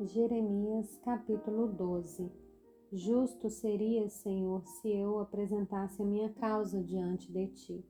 [0.00, 2.32] Jeremias capítulo 12
[2.90, 7.86] Justo seria, Senhor, se eu apresentasse a minha causa diante de ti.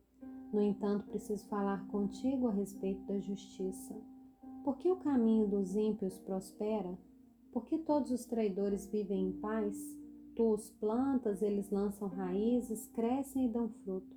[0.53, 3.95] No entanto, preciso falar contigo a respeito da justiça.
[4.65, 6.99] Por que o caminho dos ímpios prospera?
[7.53, 9.77] Por que todos os traidores vivem em paz?
[10.35, 14.15] Tu os plantas, eles lançam raízes, crescem e dão fruto.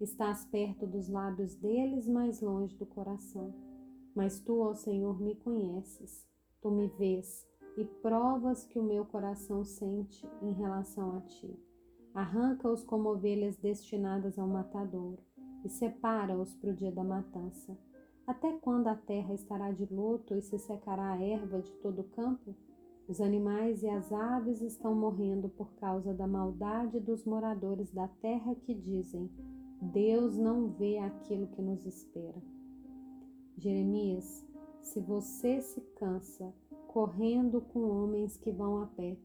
[0.00, 3.54] Estás perto dos lábios deles, mais longe do coração.
[4.14, 6.31] Mas tu, ó Senhor, me conheces
[6.62, 7.44] Tu me vês
[7.76, 11.58] e provas que o meu coração sente em relação a ti.
[12.14, 15.18] Arranca-os como ovelhas destinadas ao matadouro
[15.64, 17.76] e separa-os para o dia da matança.
[18.26, 22.08] Até quando a terra estará de luto e se secará a erva de todo o
[22.10, 22.54] campo?
[23.08, 28.54] Os animais e as aves estão morrendo por causa da maldade dos moradores da terra
[28.54, 29.28] que dizem:
[29.80, 32.40] Deus não vê aquilo que nos espera.
[33.56, 34.46] Jeremias
[34.82, 36.52] se você se cansa
[36.88, 39.16] correndo com homens que vão a pé,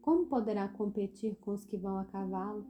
[0.00, 2.64] como poderá competir com os que vão a cavalo?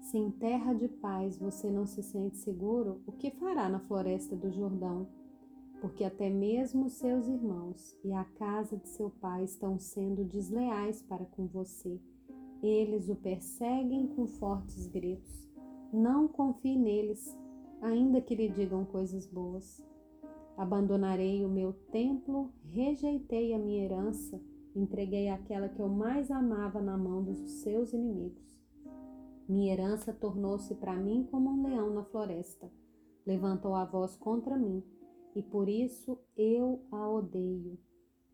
[0.00, 4.36] Se em terra de paz você não se sente seguro, o que fará na floresta
[4.36, 5.06] do Jordão?
[5.80, 11.24] Porque até mesmo seus irmãos e a casa de seu pai estão sendo desleais para
[11.24, 12.00] com você.
[12.62, 15.48] Eles o perseguem com fortes gritos.
[15.92, 17.36] Não confie neles,
[17.80, 19.87] ainda que lhe digam coisas boas.
[20.58, 24.42] Abandonarei o meu templo, rejeitei a minha herança,
[24.74, 28.60] entreguei aquela que eu mais amava na mão dos seus inimigos.
[29.48, 32.68] Minha herança tornou-se para mim como um leão na floresta.
[33.24, 34.82] Levantou a voz contra mim,
[35.32, 37.78] e por isso eu a odeio.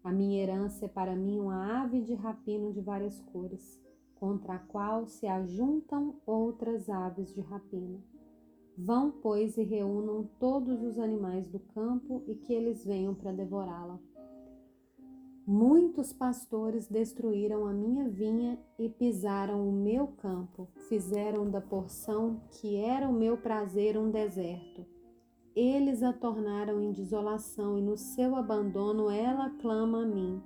[0.03, 3.78] A minha herança é para mim uma ave de rapino de várias cores,
[4.14, 8.03] contra a qual se ajuntam outras aves de rapino.
[8.77, 14.00] Vão, pois, e reúnam todos os animais do campo e que eles venham para devorá-la.
[15.47, 22.76] Muitos pastores destruíram a minha vinha e pisaram o meu campo, fizeram da porção que
[22.76, 24.87] era o meu prazer um deserto.
[25.54, 30.43] Eles a tornaram em desolação e no seu abandono ela clama a mim.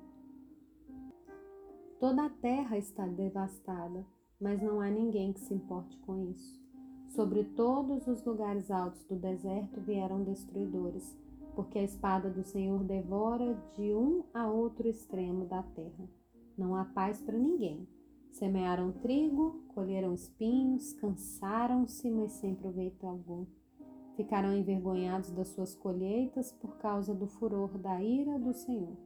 [2.01, 4.05] Toda a terra está devastada,
[4.41, 6.68] mas não há ninguém que se importe com isso.
[7.09, 11.17] Sobre todos os lugares altos do deserto vieram destruidores,
[11.55, 16.09] porque a espada do Senhor devora de um a outro extremo da terra.
[16.57, 17.89] Não há paz para ninguém.
[18.31, 23.47] Semearam trigo, colheram espinhos, cansaram-se, mas sem proveito algum.
[24.15, 28.97] Ficaram envergonhados das suas colheitas por causa do furor da ira do Senhor.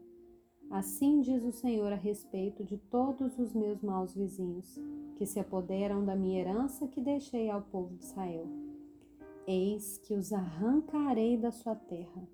[0.71, 4.79] Assim diz o Senhor a respeito de todos os meus maus vizinhos,
[5.17, 8.47] que se apoderam da minha herança que deixei ao povo de Israel.
[9.47, 12.29] Eis que os arrancarei da sua terra,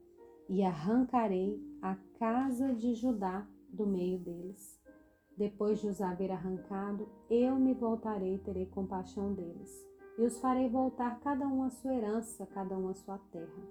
[0.49, 4.81] e arrancarei a casa de Judá do meio deles.
[5.37, 9.87] Depois de os haver arrancado, eu me voltarei e terei compaixão deles,
[10.19, 13.63] e os farei voltar cada um à sua herança, cada um à sua terra.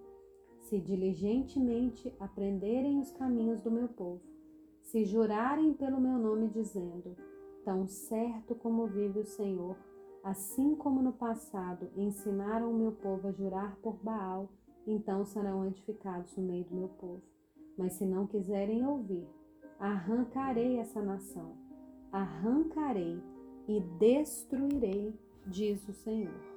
[0.62, 4.22] Se diligentemente aprenderem os caminhos do meu povo,
[4.82, 7.16] se jurarem pelo meu nome, dizendo:
[7.68, 9.76] Tão certo como vive o Senhor,
[10.24, 14.48] assim como no passado ensinaram o meu povo a jurar por Baal,
[14.88, 17.22] então serão edificados no meio do meu povo.
[17.78, 19.28] Mas se não quiserem ouvir,
[19.78, 21.58] arrancarei essa nação,
[22.10, 23.22] arrancarei
[23.68, 25.14] e destruirei,
[25.46, 26.57] diz o Senhor.